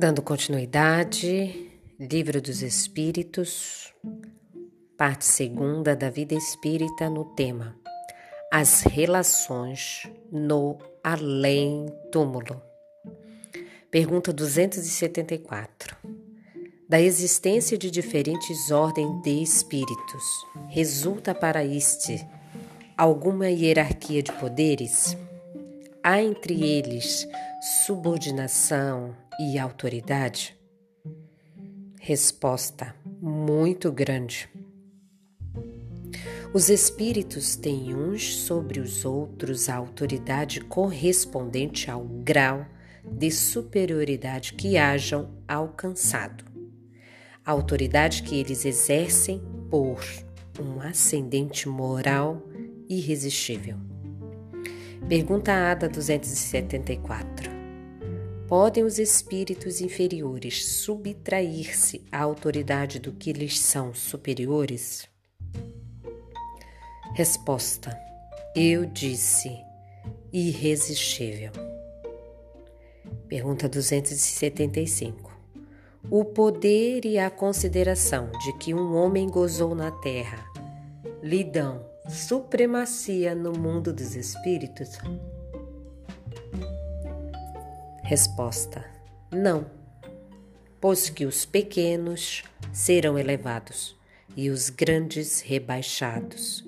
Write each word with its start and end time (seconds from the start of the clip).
Dando 0.00 0.22
continuidade, 0.22 1.70
Livro 2.00 2.40
dos 2.40 2.62
Espíritos, 2.62 3.92
parte 4.96 5.26
segunda 5.26 5.94
da 5.94 6.08
vida 6.08 6.34
espírita 6.34 7.10
no 7.10 7.26
tema 7.34 7.76
As 8.50 8.80
relações 8.80 10.08
no 10.32 10.78
além-túmulo. 11.04 12.62
Pergunta 13.90 14.32
274. 14.32 15.94
Da 16.88 16.98
existência 16.98 17.76
de 17.76 17.90
diferentes 17.90 18.70
ordens 18.70 19.22
de 19.22 19.42
espíritos, 19.42 20.24
resulta 20.70 21.34
para 21.34 21.62
este 21.62 22.26
alguma 22.96 23.50
hierarquia 23.50 24.22
de 24.22 24.32
poderes? 24.32 25.14
Há 26.02 26.22
entre 26.22 26.64
eles 26.64 27.28
subordinação 27.84 29.14
e 29.40 29.58
autoridade? 29.58 30.54
Resposta: 31.98 32.94
muito 33.22 33.90
grande. 33.90 34.50
Os 36.52 36.68
espíritos 36.68 37.56
têm 37.56 37.94
uns 37.94 38.36
sobre 38.36 38.80
os 38.80 39.04
outros 39.06 39.70
a 39.70 39.76
autoridade 39.76 40.60
correspondente 40.60 41.90
ao 41.90 42.04
grau 42.04 42.66
de 43.02 43.30
superioridade 43.30 44.52
que 44.52 44.76
hajam 44.76 45.30
alcançado. 45.48 46.44
A 47.42 47.50
autoridade 47.50 48.22
que 48.22 48.38
eles 48.38 48.66
exercem 48.66 49.40
por 49.70 50.02
um 50.60 50.82
ascendente 50.82 51.66
moral 51.66 52.42
irresistível. 52.88 53.78
Pergunta 55.08 55.52
ADA 55.52 55.88
274. 55.88 57.49
Podem 58.50 58.82
os 58.82 58.98
espíritos 58.98 59.80
inferiores 59.80 60.66
subtrair-se 60.66 62.04
à 62.10 62.20
autoridade 62.20 62.98
do 62.98 63.12
que 63.12 63.32
lhes 63.32 63.60
são 63.60 63.94
superiores? 63.94 65.08
Resposta: 67.14 67.96
Eu 68.56 68.86
disse, 68.86 69.56
irresistível. 70.32 71.52
Pergunta 73.28 73.68
275. 73.68 75.30
O 76.10 76.24
poder 76.24 77.04
e 77.04 77.20
a 77.20 77.30
consideração 77.30 78.32
de 78.32 78.52
que 78.54 78.74
um 78.74 78.96
homem 78.96 79.28
gozou 79.28 79.76
na 79.76 79.92
terra 79.92 80.44
lhe 81.22 81.44
dão 81.44 81.88
supremacia 82.08 83.32
no 83.32 83.52
mundo 83.52 83.92
dos 83.92 84.16
espíritos? 84.16 84.98
Resposta: 88.10 88.84
Não, 89.30 89.70
pois 90.80 91.08
que 91.08 91.24
os 91.24 91.44
pequenos 91.44 92.42
serão 92.72 93.16
elevados 93.16 93.96
e 94.36 94.50
os 94.50 94.68
grandes 94.68 95.40
rebaixados. 95.40 96.64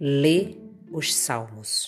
Lê 0.00 0.56
os 0.90 1.14
Salmos. 1.14 1.86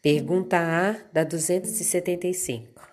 Pergunta 0.00 0.56
A 0.56 0.92
da 1.12 1.24
275. 1.24 2.88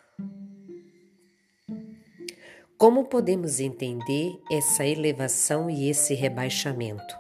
Como 2.79 3.05
podemos 3.05 3.59
entender 3.59 4.41
essa 4.51 4.87
elevação 4.87 5.69
e 5.69 5.87
esse 5.87 6.15
rebaixamento? 6.15 7.15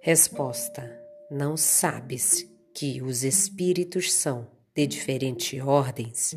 Resposta: 0.00 1.00
Não 1.30 1.56
sabes 1.56 2.55
que 2.76 3.00
os 3.00 3.24
espíritos 3.24 4.12
são 4.12 4.46
de 4.74 4.86
diferentes 4.86 5.58
ordens, 5.62 6.36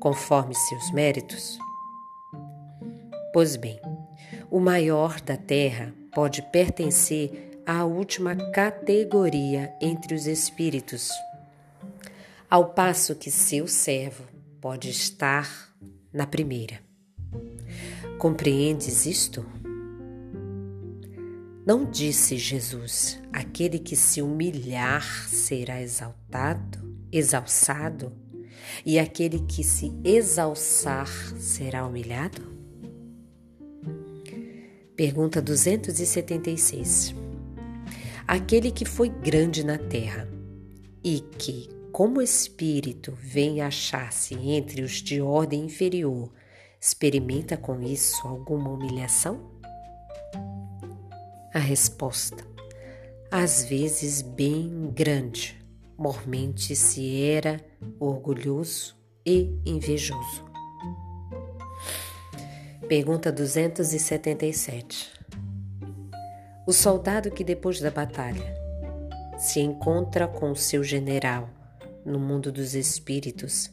conforme 0.00 0.54
seus 0.54 0.90
méritos? 0.90 1.58
Pois 3.30 3.56
bem, 3.56 3.78
o 4.50 4.58
maior 4.58 5.20
da 5.20 5.36
terra 5.36 5.94
pode 6.14 6.40
pertencer 6.50 7.60
à 7.66 7.84
última 7.84 8.34
categoria 8.52 9.70
entre 9.78 10.14
os 10.14 10.26
espíritos, 10.26 11.10
ao 12.48 12.70
passo 12.70 13.14
que 13.14 13.30
seu 13.30 13.68
servo 13.68 14.24
pode 14.62 14.88
estar 14.88 15.76
na 16.10 16.26
primeira. 16.26 16.80
Compreendes 18.18 19.04
isto? 19.04 19.44
Não 21.66 21.84
disse 21.84 22.38
Jesus: 22.38 23.20
aquele 23.32 23.80
que 23.80 23.96
se 23.96 24.22
humilhar 24.22 25.28
será 25.28 25.82
exaltado, 25.82 26.96
exalçado, 27.10 28.12
e 28.84 29.00
aquele 29.00 29.40
que 29.40 29.64
se 29.64 29.92
exalçar 30.04 31.08
será 31.40 31.84
humilhado? 31.84 32.40
Pergunta 34.94 35.42
276. 35.42 37.16
Aquele 38.28 38.70
que 38.70 38.84
foi 38.84 39.08
grande 39.08 39.64
na 39.64 39.76
terra 39.76 40.28
e 41.02 41.18
que, 41.36 41.68
como 41.90 42.22
espírito, 42.22 43.12
vem 43.20 43.60
achar-se 43.60 44.34
entre 44.34 44.82
os 44.82 45.02
de 45.02 45.20
ordem 45.20 45.64
inferior, 45.64 46.32
experimenta 46.80 47.56
com 47.56 47.82
isso 47.82 48.24
alguma 48.28 48.70
humilhação? 48.70 49.55
A 51.54 51.58
resposta, 51.58 52.44
às 53.30 53.64
vezes 53.64 54.20
bem 54.20 54.90
grande, 54.92 55.58
mormente 55.96 56.76
se 56.76 57.22
era 57.22 57.64
orgulhoso 57.98 58.96
e 59.24 59.58
invejoso. 59.64 60.44
Pergunta 62.88 63.32
277. 63.32 65.12
O 66.66 66.72
soldado 66.72 67.30
que 67.30 67.42
depois 67.42 67.80
da 67.80 67.90
batalha 67.90 68.54
se 69.38 69.60
encontra 69.60 70.28
com 70.28 70.54
seu 70.54 70.84
general 70.84 71.50
no 72.04 72.18
mundo 72.20 72.52
dos 72.52 72.74
espíritos, 72.74 73.70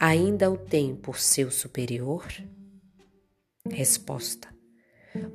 ainda 0.00 0.50
o 0.50 0.56
tem 0.56 0.96
por 0.96 1.18
seu 1.18 1.50
superior? 1.50 2.26
Resposta: 3.70 4.48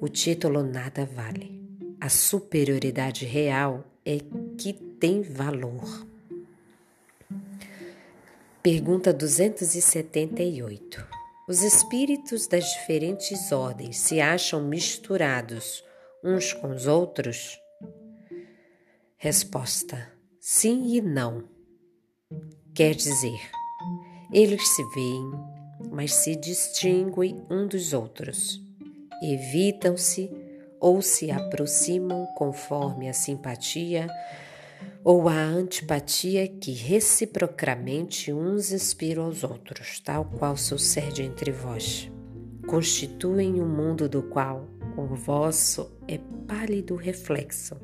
O 0.02 0.10
título 0.10 0.64
nada 0.64 1.06
vale. 1.06 1.63
A 2.04 2.10
superioridade 2.10 3.26
real 3.26 3.86
é 4.06 4.18
que 4.58 4.74
tem 4.74 5.22
valor. 5.22 6.06
Pergunta 8.62 9.14
278. 9.14 11.08
Os 11.48 11.64
espíritos 11.64 12.46
das 12.46 12.66
diferentes 12.74 13.54
ordens 13.54 14.00
se 14.00 14.20
acham 14.20 14.62
misturados 14.68 15.82
uns 16.22 16.52
com 16.52 16.72
os 16.72 16.88
outros? 16.88 17.58
Resposta: 19.16 20.12
sim 20.42 20.98
e 20.98 21.02
não. 21.02 21.46
Quer 22.76 22.96
dizer, 22.96 23.40
eles 24.34 24.68
se 24.76 24.84
veem, 24.94 25.32
mas 25.90 26.16
se 26.16 26.36
distinguem 26.36 27.42
um 27.50 27.66
dos 27.66 27.94
outros. 27.94 28.62
Evitam-se 29.22 30.43
ou 30.84 31.02
se 31.02 31.32
aproximam 31.32 32.28
conforme 32.36 33.08
a 33.08 33.14
simpatia 33.14 34.06
ou 35.02 35.30
a 35.30 35.34
antipatia 35.34 36.46
que 36.46 36.74
reciprocamente 36.74 38.34
uns 38.34 38.70
inspiram 38.74 39.24
aos 39.24 39.46
outros, 39.46 40.02
tal 40.02 40.26
qual 40.26 40.58
sucede 40.58 41.24
entre 41.24 41.52
vós. 41.52 42.12
Constituem 42.68 43.62
um 43.62 43.68
mundo 43.68 44.10
do 44.10 44.24
qual 44.24 44.68
o 44.98 45.06
vosso 45.16 45.90
é 46.06 46.20
pálido 46.46 46.98
reflexo. 46.98 47.78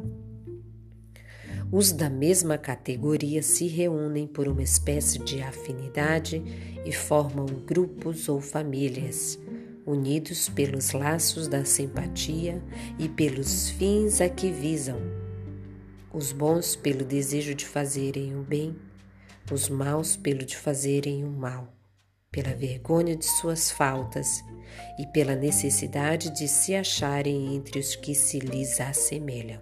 Os 1.71 1.93
da 1.93 2.09
mesma 2.09 2.57
categoria 2.57 3.41
se 3.41 3.65
reúnem 3.65 4.27
por 4.27 4.45
uma 4.45 4.63
espécie 4.63 5.19
de 5.19 5.41
afinidade 5.41 6.43
e 6.83 6.91
formam 6.91 7.45
grupos 7.45 8.27
ou 8.27 8.41
famílias 8.41 9.39
unidos 9.89 10.47
pelos 10.49 10.91
laços 10.91 11.47
da 11.47 11.65
simpatia 11.65 12.61
e 12.99 13.09
pelos 13.09 13.69
fins 13.71 14.21
a 14.21 14.29
que 14.29 14.51
visam. 14.51 14.99
Os 16.13 16.31
bons 16.31 16.75
pelo 16.75 17.03
desejo 17.03 17.55
de 17.55 17.65
fazerem 17.65 18.35
o 18.35 18.43
bem, 18.43 18.75
os 19.51 19.67
maus 19.67 20.15
pelo 20.15 20.45
de 20.45 20.55
fazerem 20.55 21.23
o 21.23 21.29
mal, 21.29 21.73
pela 22.31 22.53
vergonha 22.53 23.15
de 23.15 23.25
suas 23.25 23.71
faltas 23.71 24.43
e 24.99 25.07
pela 25.07 25.35
necessidade 25.35 26.29
de 26.35 26.47
se 26.47 26.75
acharem 26.75 27.55
entre 27.55 27.79
os 27.79 27.95
que 27.95 28.13
se 28.13 28.39
lhes 28.39 28.79
assemelham. 28.79 29.61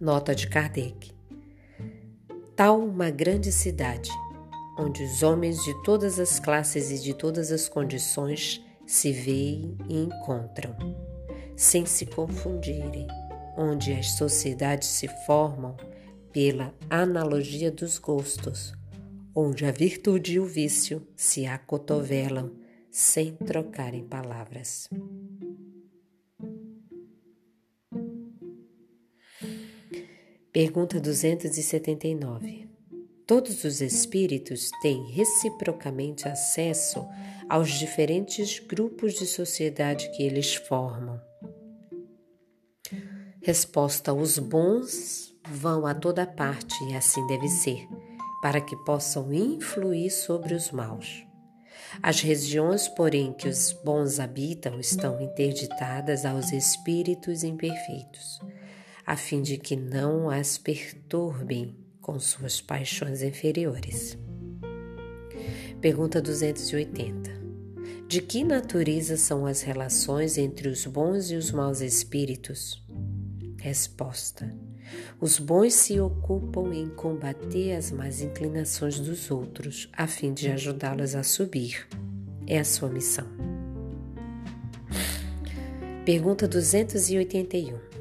Nota 0.00 0.34
de 0.34 0.48
Kardec. 0.48 1.12
Tal 2.56 2.80
uma 2.80 3.10
grande 3.10 3.52
cidade 3.52 4.10
onde 4.82 5.04
os 5.04 5.22
homens 5.22 5.62
de 5.62 5.72
todas 5.84 6.18
as 6.18 6.40
classes 6.40 6.90
e 6.90 6.98
de 6.98 7.14
todas 7.14 7.52
as 7.52 7.68
condições 7.68 8.60
se 8.84 9.12
veem 9.12 9.76
e 9.88 9.96
encontram, 9.96 10.74
sem 11.56 11.86
se 11.86 12.04
confundirem, 12.04 13.06
onde 13.56 13.92
as 13.92 14.12
sociedades 14.12 14.88
se 14.88 15.06
formam 15.24 15.76
pela 16.32 16.74
analogia 16.90 17.70
dos 17.70 17.98
gostos, 17.98 18.72
onde 19.34 19.64
a 19.64 19.70
virtude 19.70 20.34
e 20.34 20.40
o 20.40 20.46
vício 20.46 21.06
se 21.14 21.46
acotovelam 21.46 22.52
sem 22.90 23.36
trocarem 23.36 24.04
palavras. 24.04 24.88
Pergunta 30.52 31.00
279. 31.00 32.71
Todos 33.34 33.64
os 33.64 33.80
espíritos 33.80 34.70
têm 34.82 35.10
reciprocamente 35.10 36.28
acesso 36.28 37.08
aos 37.48 37.70
diferentes 37.70 38.58
grupos 38.58 39.14
de 39.14 39.26
sociedade 39.26 40.10
que 40.10 40.22
eles 40.22 40.54
formam. 40.54 41.18
Resposta: 43.40 44.12
Os 44.12 44.38
bons 44.38 45.34
vão 45.48 45.86
a 45.86 45.94
toda 45.94 46.26
parte 46.26 46.74
e 46.84 46.94
assim 46.94 47.26
deve 47.26 47.48
ser, 47.48 47.88
para 48.42 48.60
que 48.60 48.76
possam 48.84 49.32
influir 49.32 50.10
sobre 50.10 50.52
os 50.52 50.70
maus. 50.70 51.24
As 52.02 52.20
regiões, 52.20 52.86
porém, 52.86 53.32
que 53.32 53.48
os 53.48 53.72
bons 53.82 54.20
habitam 54.20 54.78
estão 54.78 55.18
interditadas 55.22 56.26
aos 56.26 56.52
espíritos 56.52 57.44
imperfeitos, 57.44 58.40
a 59.06 59.16
fim 59.16 59.40
de 59.40 59.56
que 59.56 59.74
não 59.74 60.28
as 60.28 60.58
perturbem 60.58 61.81
com 62.02 62.18
suas 62.18 62.60
paixões 62.60 63.22
inferiores. 63.22 64.18
Pergunta 65.80 66.20
280. 66.20 67.30
De 68.06 68.20
que 68.20 68.44
natureza 68.44 69.16
são 69.16 69.46
as 69.46 69.62
relações 69.62 70.36
entre 70.36 70.68
os 70.68 70.84
bons 70.84 71.30
e 71.30 71.36
os 71.36 71.50
maus 71.50 71.80
espíritos? 71.80 72.84
Resposta: 73.58 74.54
Os 75.20 75.38
bons 75.38 75.72
se 75.72 75.98
ocupam 75.98 76.74
em 76.74 76.88
combater 76.90 77.74
as 77.74 77.90
más 77.90 78.20
inclinações 78.20 78.98
dos 78.98 79.30
outros, 79.30 79.88
a 79.92 80.06
fim 80.06 80.34
de 80.34 80.50
ajudá-los 80.50 81.14
a 81.14 81.22
subir. 81.22 81.88
É 82.46 82.58
a 82.58 82.64
sua 82.64 82.90
missão. 82.90 83.26
Pergunta 86.04 86.48
281. 86.48 87.91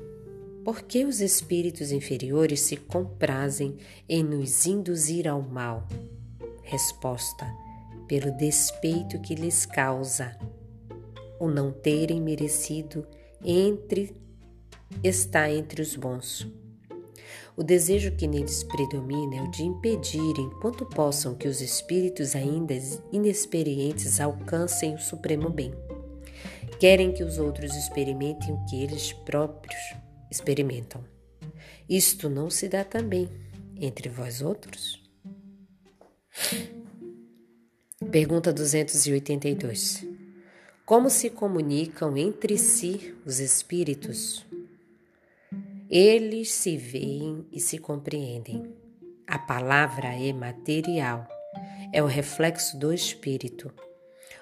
Por 0.64 0.84
que 0.84 1.06
os 1.06 1.22
espíritos 1.22 1.92
inferiores 1.92 2.62
se 2.62 2.78
comprazem 2.78 3.78
em 4.08 4.24
nos 4.24 4.68
induzir 4.68 5.28
ao 5.28 5.42
mal? 5.42 5.88
Resposta: 6.62 7.48
pelo 8.08 8.32
despeito 8.38 9.20
que 9.20 9.34
lhes 9.34 9.66
causa 9.66 10.38
o 11.40 11.48
não 11.48 11.72
terem 11.72 12.22
merecido 12.22 13.08
entre 13.44 14.16
está 15.04 15.50
entre 15.50 15.82
os 15.82 15.96
bons. 15.96 16.48
O 17.58 17.64
desejo 17.64 18.12
que 18.16 18.28
neles 18.28 18.64
predomina 18.64 19.38
é 19.38 19.42
o 19.42 19.50
de 19.50 19.64
impedir, 19.64 20.38
enquanto 20.38 20.86
possam, 20.86 21.34
que 21.34 21.48
os 21.48 21.60
espíritos 21.60 22.36
ainda 22.36 22.76
inexperientes 23.12 24.22
alcancem 24.22 24.94
o 24.94 25.00
supremo 25.00 25.50
bem. 25.50 25.74
Querem 26.80 27.12
que 27.12 27.24
os 27.24 27.40
outros 27.40 27.76
experimentem 27.76 28.54
o 28.54 28.66
que 28.66 28.82
eles 28.82 29.12
próprios 29.12 29.82
experimentam. 30.32 31.04
Isto 31.90 32.30
não 32.30 32.50
se 32.50 32.70
dá 32.70 32.86
também 32.86 33.30
entre 33.76 34.08
vós 34.08 34.42
outros? 34.42 35.04
Pergunta 38.10 38.52
282. 38.54 40.06
Como 40.86 41.10
se 41.10 41.30
comunicam 41.30 42.18
entre 42.18 42.58
si 42.58 43.16
os 43.26 43.40
espíritos? 43.40 44.46
Eles 45.90 46.52
se 46.52 46.78
veem 46.78 47.46
e 47.52 47.60
se 47.60 47.78
compreendem. 47.78 48.74
A 49.28 49.38
palavra 49.38 50.08
é 50.08 50.34
material, 50.34 51.28
é 51.94 52.02
o 52.02 52.06
reflexo 52.06 52.78
do 52.78 52.94
espírito. 52.94 53.72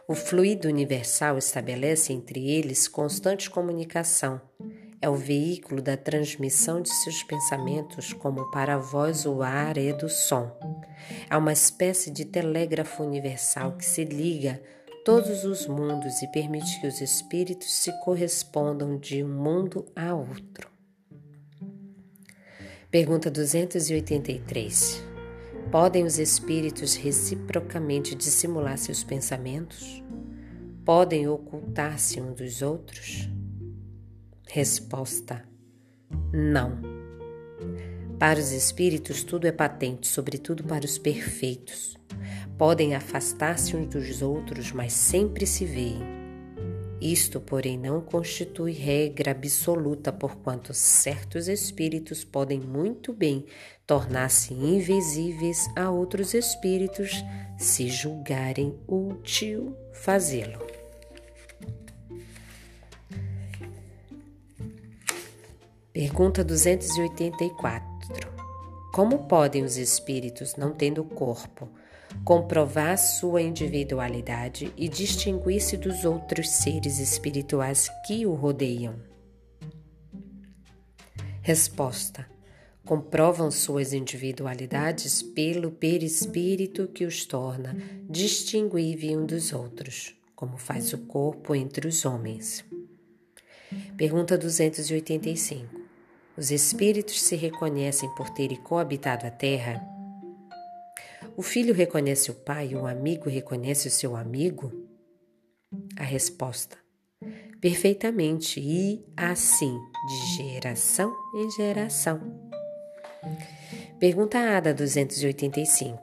O 0.08 0.16
fluido 0.16 0.68
universal 0.68 1.38
estabelece 1.38 2.14
entre 2.14 2.50
eles 2.50 2.88
constante 2.88 3.50
comunicação. 3.50 4.42
É 5.02 5.08
o 5.08 5.16
veículo 5.16 5.82
da 5.82 5.96
transmissão 5.96 6.82
de 6.82 6.90
seus 6.90 7.24
pensamentos, 7.24 8.12
como 8.12 8.52
para 8.52 8.78
vós 8.78 9.26
o 9.26 9.42
ar 9.42 9.78
é 9.78 9.94
do 9.94 10.10
som. 10.10 10.52
É 11.30 11.38
uma 11.38 11.54
espécie 11.54 12.12
de 12.12 12.26
telégrafo 12.26 13.04
universal 13.04 13.78
que 13.78 13.86
se 13.86 14.04
liga 14.04 14.62
todos 15.06 15.46
os 15.46 15.66
mundos 15.68 16.22
e 16.22 16.28
permite 16.28 16.82
que 16.82 16.88
os 16.88 17.00
espíritos 17.00 17.72
se 17.72 17.98
correspondam 18.02 18.98
de 18.98 19.24
um 19.24 19.30
mundo 19.30 19.86
a 19.96 20.14
outro. 20.14 20.70
Pergunta 22.92 23.32
283. 23.32 25.02
Podem 25.72 26.04
os 26.04 26.20
espíritos 26.20 26.96
reciprocamente 26.96 28.16
dissimular 28.16 28.78
seus 28.78 29.02
pensamentos? 29.02 30.04
Podem 30.84 31.28
ocultar-se 31.28 32.20
um 32.20 32.34
dos 32.34 32.62
outros? 32.62 33.30
Resposta: 34.52 35.44
Não. 36.34 36.80
Para 38.18 38.40
os 38.40 38.52
espíritos, 38.52 39.24
tudo 39.24 39.46
é 39.46 39.52
patente, 39.52 40.08
sobretudo 40.08 40.64
para 40.64 40.86
os 40.86 40.98
perfeitos. 40.98 41.96
Podem 42.58 42.96
afastar-se 42.96 43.76
uns 43.78 43.88
dos 43.88 44.24
outros, 44.24 44.72
mas 44.72 44.92
sempre 44.92 45.46
se 45.46 45.66
veem. 45.66 46.02
Isto, 47.00 47.40
porém, 47.40 47.78
não 47.78 48.02
constitui 48.02 48.72
regra 48.72 49.32
absoluta, 49.32 50.12
porquanto 50.12 50.74
certos 50.74 51.48
espíritos 51.48 52.24
podem 52.24 52.60
muito 52.60 53.14
bem 53.14 53.46
tornar-se 53.86 54.54
invisíveis 54.54 55.68
a 55.76 55.92
outros 55.92 56.34
espíritos 56.34 57.24
se 57.56 57.88
julgarem 57.88 58.78
útil 58.88 59.78
fazê-lo. 59.94 60.69
Pergunta 65.92 66.44
284. 66.44 67.90
Como 68.94 69.28
podem 69.28 69.64
os 69.64 69.76
espíritos, 69.76 70.56
não 70.56 70.72
tendo 70.72 71.04
corpo, 71.04 71.68
comprovar 72.24 72.96
sua 72.96 73.42
individualidade 73.42 74.72
e 74.78 74.88
distinguir-se 74.88 75.78
dos 75.78 76.06
outros 76.06 76.48
seres 76.48 77.00
espirituais 77.00 77.90
que 78.06 78.24
o 78.28 78.36
rodeiam? 78.36 79.02
Resposta: 81.42 82.30
Comprovam 82.86 83.50
suas 83.50 83.92
individualidades 83.92 85.24
pelo 85.24 85.72
perispírito 85.72 86.88
que 86.88 87.04
os 87.04 87.26
torna 87.26 87.76
distinguíveis 88.08 89.18
um 89.18 89.26
dos 89.26 89.52
outros, 89.52 90.16
como 90.36 90.56
faz 90.56 90.94
o 90.94 91.00
corpo 91.00 91.56
entre 91.56 91.88
os 91.88 92.06
homens. 92.06 92.64
Pergunta 93.98 94.38
285. 94.38 95.79
Os 96.40 96.52
espíritos 96.52 97.22
se 97.22 97.36
reconhecem 97.36 98.10
por 98.16 98.30
terem 98.30 98.56
coabitado 98.56 99.28
a 99.28 99.30
terra? 99.30 99.86
O 101.36 101.42
filho 101.42 101.74
reconhece 101.74 102.32
o 102.32 102.34
pai, 102.34 102.74
o 102.76 102.88
amigo 102.88 103.30
reconhece 103.30 103.90
o 103.90 103.92
seu 103.92 104.16
amigo? 104.16 104.72
A 105.98 106.04
resposta: 106.04 106.78
perfeitamente 107.60 108.62
e 108.62 109.04
assim, 109.18 109.78
de 110.08 110.38
geração 110.38 111.14
em 111.36 111.52
geração. 111.52 112.22
Pergunta 114.00 114.40
Ada 114.40 114.74
285. 114.74 116.00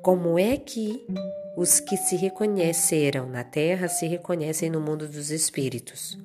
Como 0.00 0.38
é 0.38 0.56
que 0.56 1.06
os 1.54 1.80
que 1.80 1.98
se 1.98 2.16
reconheceram 2.16 3.28
na 3.28 3.44
terra 3.44 3.88
se 3.88 4.06
reconhecem 4.06 4.70
no 4.70 4.80
mundo 4.80 5.06
dos 5.06 5.30
espíritos? 5.30 6.18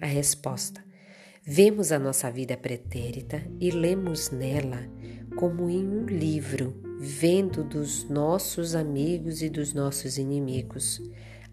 A 0.00 0.06
resposta: 0.06 0.85
Vemos 1.48 1.92
a 1.92 1.98
nossa 2.00 2.28
vida 2.28 2.56
pretérita 2.56 3.40
e 3.60 3.70
lemos 3.70 4.32
nela 4.32 4.80
como 5.36 5.70
em 5.70 5.86
um 5.86 6.04
livro 6.04 6.74
vendo 6.98 7.62
dos 7.62 8.02
nossos 8.10 8.74
amigos 8.74 9.42
e 9.42 9.48
dos 9.48 9.72
nossos 9.72 10.18
inimigos. 10.18 11.00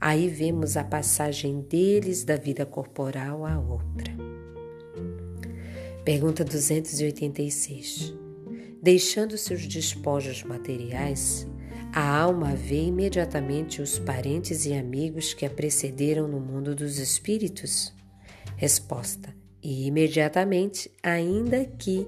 Aí 0.02 0.28
vemos 0.28 0.78
a 0.78 0.84
passagem 0.84 1.62
deles 1.62 2.24
da 2.24 2.36
vida 2.36 2.66
corporal 2.66 3.46
à 3.46 3.60
outra. 3.60 4.12
Pergunta 6.04 6.44
286. 6.44 8.16
Deixando 8.82 9.38
seus 9.38 9.68
despojos 9.68 10.42
materiais, 10.42 11.48
a 11.94 12.18
alma 12.18 12.56
vê 12.56 12.86
imediatamente 12.86 13.80
os 13.80 14.00
parentes 14.00 14.66
e 14.66 14.74
amigos 14.74 15.36
que 15.36 15.46
a 15.46 15.52
precederam 15.52 16.28
no 16.28 16.40
mundo 16.40 16.74
dos 16.74 16.98
espíritos? 16.98 17.94
Resposta: 18.58 19.43
imediatamente, 19.63 20.91
ainda 21.01 21.65
que 21.65 22.08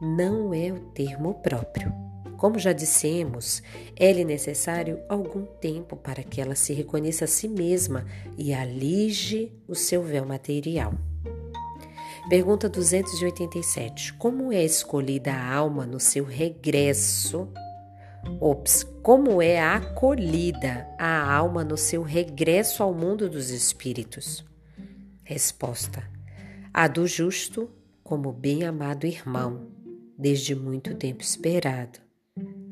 não 0.00 0.52
é 0.52 0.72
o 0.72 0.80
termo 0.92 1.34
próprio. 1.34 1.92
Como 2.36 2.58
já 2.58 2.72
dissemos, 2.72 3.62
é-lhe 3.96 4.24
necessário 4.24 4.98
algum 5.08 5.44
tempo 5.44 5.96
para 5.96 6.22
que 6.22 6.40
ela 6.40 6.56
se 6.56 6.72
reconheça 6.72 7.24
a 7.24 7.28
si 7.28 7.48
mesma 7.48 8.04
e 8.36 8.52
alige 8.52 9.52
o 9.68 9.74
seu 9.74 10.02
véu 10.02 10.26
material. 10.26 10.92
Pergunta 12.28 12.68
287. 12.68 14.14
Como 14.14 14.52
é 14.52 14.64
escolhida 14.64 15.32
a 15.32 15.54
alma 15.54 15.86
no 15.86 16.00
seu 16.00 16.24
regresso 16.24 17.48
Ops, 18.40 18.84
como 19.02 19.42
é 19.42 19.60
acolhida 19.60 20.88
a 20.98 21.32
alma 21.34 21.64
no 21.64 21.76
seu 21.76 22.02
regresso 22.02 22.82
ao 22.82 22.94
mundo 22.94 23.28
dos 23.28 23.50
espíritos? 23.50 24.44
Resposta: 25.24 26.08
A 26.74 26.88
do 26.88 27.06
justo, 27.06 27.68
como 28.02 28.32
bem-amado 28.32 29.06
irmão, 29.06 29.68
desde 30.16 30.54
muito 30.54 30.94
tempo 30.94 31.22
esperado. 31.22 32.00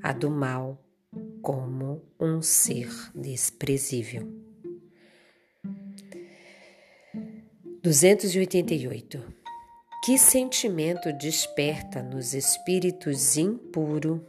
A 0.03 0.11
do 0.15 0.31
mal, 0.31 0.83
como 1.43 2.03
um 2.19 2.41
ser 2.41 2.89
desprezível. 3.15 4.27
288. 7.83 9.23
Que 10.03 10.17
sentimento 10.17 11.13
desperta 11.13 12.03
nos 12.03 12.33
espíritos 12.33 13.37
impuro 13.37 14.27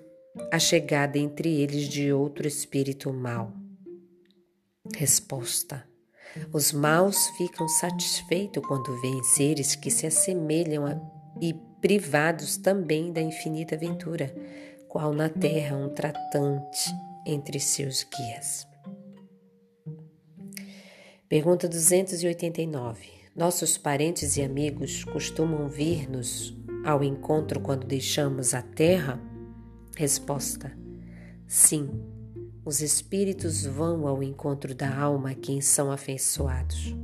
a 0.51 0.59
chegada 0.59 1.17
entre 1.17 1.61
eles 1.61 1.87
de 1.87 2.11
outro 2.11 2.45
espírito 2.45 3.13
mau? 3.13 3.53
Resposta: 4.93 5.89
Os 6.53 6.71
maus 6.71 7.27
ficam 7.37 7.67
satisfeitos 7.67 8.63
quando 8.65 8.99
veem 9.01 9.23
seres 9.23 9.75
que 9.75 9.91
se 9.91 10.05
assemelham 10.07 10.85
a, 10.85 10.99
e 11.41 11.53
privados 11.81 12.57
também 12.57 13.11
da 13.11 13.21
infinita 13.21 13.75
aventura, 13.75 14.33
qual 14.87 15.13
na 15.13 15.29
terra 15.29 15.75
um 15.75 15.89
tratante 15.89 16.91
entre 17.25 17.59
seus 17.59 18.03
guias. 18.03 18.67
Pergunta 21.27 21.67
289. 21.67 23.21
Nossos 23.33 23.77
parentes 23.77 24.35
e 24.35 24.41
amigos 24.41 25.05
costumam 25.05 25.69
vir-nos 25.69 26.53
ao 26.83 27.01
encontro 27.03 27.61
quando 27.61 27.87
deixamos 27.87 28.53
a 28.53 28.61
terra? 28.61 29.17
Resposta: 29.95 30.77
Sim. 31.47 32.20
Os 32.63 32.79
espíritos 32.79 33.65
vão 33.65 34.07
ao 34.07 34.21
encontro 34.21 34.75
da 34.75 34.95
alma 34.95 35.31
a 35.31 35.35
quem 35.35 35.59
são 35.61 35.91
afeiçoados. 35.91 36.95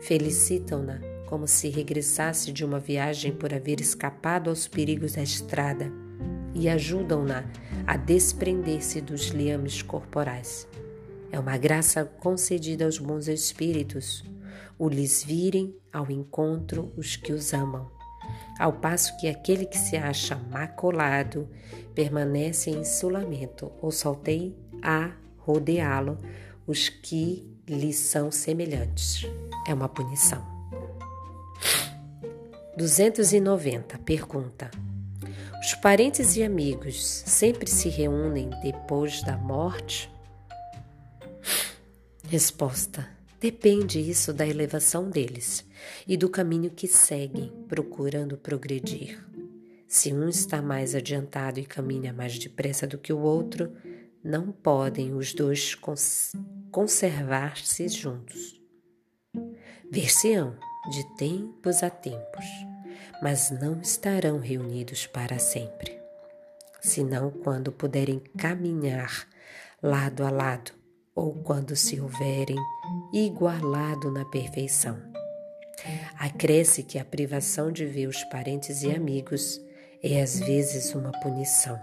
Felicitam-na 0.00 0.98
como 1.28 1.46
se 1.46 1.68
regressasse 1.68 2.50
de 2.50 2.64
uma 2.64 2.80
viagem 2.80 3.30
por 3.30 3.54
haver 3.54 3.80
escapado 3.80 4.50
aos 4.50 4.66
perigos 4.66 5.12
da 5.12 5.22
estrada 5.22 5.92
e 6.52 6.68
ajudam-na 6.68 7.44
a 7.86 7.96
desprender-se 7.96 9.00
dos 9.00 9.28
liames 9.28 9.82
corporais. 9.82 10.66
É 11.30 11.38
uma 11.38 11.56
graça 11.56 12.04
concedida 12.04 12.84
aos 12.84 12.98
bons 12.98 13.28
espíritos 13.28 14.24
o 14.76 14.88
lhes 14.88 15.22
virem 15.22 15.76
ao 15.92 16.10
encontro 16.10 16.92
os 16.96 17.14
que 17.14 17.32
os 17.32 17.52
amam, 17.52 17.88
ao 18.58 18.72
passo 18.72 19.16
que 19.18 19.28
aquele 19.28 19.64
que 19.64 19.78
se 19.78 19.96
acha 19.96 20.34
maculado 20.34 21.48
permanece 21.94 22.70
em 22.70 22.80
isolamento 22.80 23.70
ou 23.80 23.92
saltei 23.92 24.56
a 24.82 25.12
rodeá-lo 25.38 26.18
os 26.66 26.88
que 26.88 27.46
lhe 27.66 27.92
são 27.92 28.30
semelhantes. 28.30 29.26
É 29.66 29.72
uma 29.72 29.88
punição. 29.88 30.44
290. 32.76 33.98
Pergunta: 33.98 34.70
Os 35.60 35.74
parentes 35.74 36.36
e 36.36 36.42
amigos 36.42 37.04
sempre 37.26 37.68
se 37.70 37.88
reúnem 37.88 38.50
depois 38.62 39.22
da 39.22 39.36
morte? 39.36 40.10
Resposta: 42.28 43.08
Depende 43.40 43.98
isso 43.98 44.32
da 44.32 44.46
elevação 44.46 45.08
deles 45.08 45.64
e 46.06 46.16
do 46.16 46.28
caminho 46.28 46.70
que 46.70 46.86
seguem, 46.86 47.52
procurando 47.68 48.36
progredir. 48.36 49.24
Se 49.86 50.12
um 50.12 50.28
está 50.28 50.60
mais 50.60 50.94
adiantado 50.94 51.58
e 51.58 51.64
caminha 51.64 52.12
mais 52.12 52.38
depressa 52.38 52.86
do 52.86 52.98
que 52.98 53.12
o 53.12 53.20
outro, 53.20 53.72
não 54.22 54.52
podem 54.52 55.14
os 55.14 55.32
dois 55.32 55.74
cons 55.74 56.32
conservar-se 56.70 57.88
juntos. 57.88 58.60
Ver-se-ão 59.90 60.56
de 60.90 61.16
tempos 61.16 61.82
a 61.82 61.90
tempos, 61.90 62.44
mas 63.22 63.50
não 63.50 63.80
estarão 63.80 64.38
reunidos 64.38 65.06
para 65.06 65.38
sempre, 65.38 65.98
senão 66.80 67.30
quando 67.30 67.72
puderem 67.72 68.20
caminhar 68.36 69.26
lado 69.82 70.24
a 70.24 70.30
lado 70.30 70.72
ou 71.14 71.34
quando 71.42 71.74
se 71.74 72.00
houverem 72.00 72.56
igualado 73.12 74.10
na 74.10 74.24
perfeição. 74.24 74.98
Acresce 76.18 76.82
que 76.82 76.98
a 76.98 77.04
privação 77.04 77.70
de 77.70 77.86
ver 77.86 78.08
os 78.08 78.22
parentes 78.24 78.82
e 78.82 78.90
amigos 78.90 79.60
é 80.02 80.20
às 80.20 80.38
vezes 80.38 80.94
uma 80.94 81.12
punição. 81.20 81.80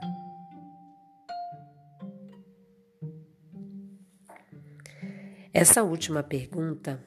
Essa 5.58 5.84
última 5.84 6.22
pergunta, 6.22 7.02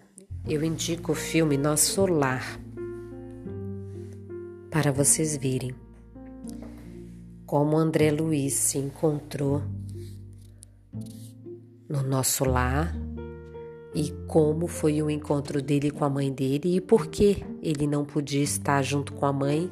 eu 0.49 0.65
indico 0.65 1.13
o 1.13 1.15
filme 1.15 1.59
Nosso 1.59 2.07
Lar 2.07 2.59
para 4.71 4.91
vocês 4.91 5.37
virem 5.37 5.75
como 7.45 7.77
André 7.77 8.11
Luiz 8.11 8.55
se 8.55 8.79
encontrou 8.79 9.63
no 11.91 12.03
nosso 12.03 12.43
lar 12.47 12.97
e 13.95 14.13
como 14.27 14.67
foi 14.67 15.03
o 15.03 15.11
encontro 15.11 15.61
dele 15.61 15.91
com 15.91 16.07
a 16.07 16.09
mãe 16.09 16.33
dele 16.33 16.77
e 16.77 16.81
por 16.81 17.09
que 17.09 17.45
ele 17.63 17.87
não 17.87 18.07
podia 18.07 18.43
estar 18.43 18.81
junto 18.81 19.13
com 19.13 19.27
a 19.27 19.33
mãe, 19.33 19.71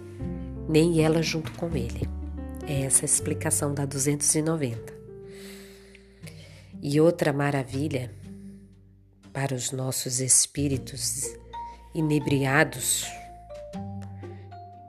nem 0.69 1.03
ela 1.03 1.23
junto 1.23 1.51
com 1.53 1.75
ele. 1.75 2.07
É 2.67 2.83
essa 2.83 3.07
a 3.07 3.07
explicação 3.07 3.73
da 3.73 3.87
290. 3.87 4.95
E 6.83 7.01
outra 7.01 7.33
maravilha 7.33 8.11
para 9.37 9.55
os 9.55 9.73
nossos 9.73 10.19
espíritos 10.19 11.27
inebriados 11.95 13.05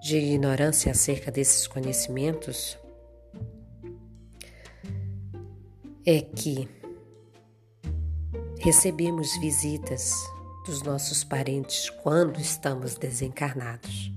de 0.02 0.18
ignorância 0.18 0.94
acerca 0.94 1.30
desses 1.30 1.68
conhecimentos 1.68 2.78
é 6.06 6.22
que 6.22 6.70
Recebemos 8.60 9.38
visitas 9.38 10.12
dos 10.66 10.82
nossos 10.82 11.24
parentes 11.24 11.90
quando 11.90 12.40
estamos 12.40 12.96
desencarnados. 12.96 14.12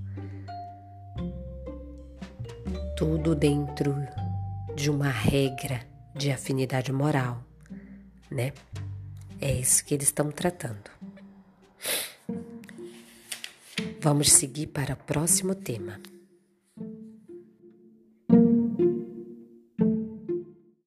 Tudo 2.97 3.35
dentro 3.35 3.95
de 4.75 4.89
uma 4.89 5.09
regra 5.09 5.81
de 6.15 6.31
afinidade 6.31 6.91
moral, 6.91 7.43
né? 8.29 8.51
É 9.41 9.51
isso 9.51 9.83
que 9.83 9.95
eles 9.95 10.07
estão 10.07 10.31
tratando. 10.31 10.91
Vamos 13.99 14.31
seguir 14.31 14.67
para 14.67 14.93
o 14.93 14.97
próximo 14.97 15.55
tema. 15.55 15.99